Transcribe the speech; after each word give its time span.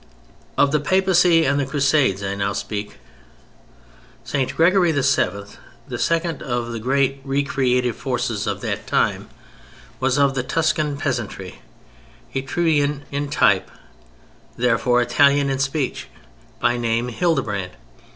Of 0.57 0.71
the 0.71 0.79
Papacy 0.79 1.45
and 1.45 1.59
the 1.59 1.65
Crusades 1.67 2.23
I 2.23 2.33
now 2.33 2.53
speak. 2.53 2.97
St. 4.23 4.55
Gregory 4.57 4.91
VII., 4.91 5.43
the 5.87 5.99
second 5.99 6.41
of 6.41 6.71
the 6.71 6.79
great 6.79 7.21
re 7.23 7.43
creative 7.43 7.95
forces 7.95 8.47
of 8.47 8.61
that 8.61 8.87
time, 8.87 9.29
was 9.99 10.17
of 10.17 10.33
the 10.33 10.41
Tuscan 10.41 10.97
peasantry, 10.97 11.61
Etrurian 12.33 13.03
in 13.11 13.29
type, 13.29 13.69
therefore 14.57 15.03
Italian 15.03 15.51
in 15.51 15.59
speech, 15.59 16.07
by 16.59 16.77
name 16.77 17.09
Hildebrand. 17.09 17.73